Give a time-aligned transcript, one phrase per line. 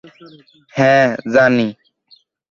[0.73, 1.67] হ্যাঁঁ, জানি।